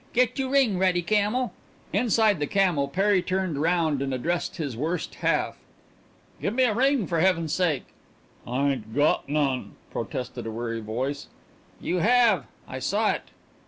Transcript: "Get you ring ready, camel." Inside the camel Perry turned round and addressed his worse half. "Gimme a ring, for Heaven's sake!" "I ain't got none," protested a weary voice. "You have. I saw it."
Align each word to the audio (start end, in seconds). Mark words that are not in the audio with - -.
"Get 0.13 0.39
you 0.39 0.49
ring 0.49 0.79
ready, 0.79 1.03
camel." 1.03 1.53
Inside 1.93 2.39
the 2.39 2.47
camel 2.47 2.87
Perry 2.87 3.21
turned 3.21 3.61
round 3.61 4.01
and 4.01 4.11
addressed 4.15 4.57
his 4.57 4.75
worse 4.75 5.07
half. 5.21 5.59
"Gimme 6.41 6.63
a 6.63 6.73
ring, 6.73 7.05
for 7.05 7.19
Heaven's 7.19 7.53
sake!" 7.53 7.85
"I 8.47 8.71
ain't 8.71 8.95
got 8.95 9.29
none," 9.29 9.75
protested 9.91 10.47
a 10.47 10.51
weary 10.51 10.81
voice. 10.81 11.27
"You 11.79 11.97
have. 11.97 12.45
I 12.67 12.79
saw 12.79 13.11
it." 13.11 13.29